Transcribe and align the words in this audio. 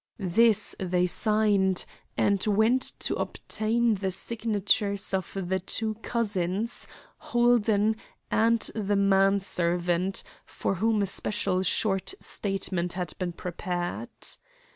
This 0.17 0.75
they 0.79 1.05
signed, 1.05 1.85
and 2.17 2.43
went 2.47 2.81
to 3.01 3.13
obtain 3.17 3.93
the 3.93 4.09
signatures 4.09 5.13
of 5.13 5.37
the 5.47 5.59
two 5.59 5.93
cousins, 6.01 6.87
Holden, 7.17 7.95
and 8.31 8.61
the 8.73 8.95
man 8.95 9.39
servant, 9.41 10.23
for 10.43 10.73
whom 10.73 11.03
a 11.03 11.05
special 11.05 11.61
short 11.61 12.15
statement 12.19 12.93
had 12.93 13.13
been 13.19 13.33
prepared. 13.33 14.09